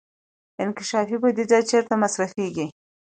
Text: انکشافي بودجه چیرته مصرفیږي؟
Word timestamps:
انکشافي 0.63 1.17
بودجه 1.21 1.59
چیرته 1.69 1.93
مصرفیږي؟ 2.03 2.67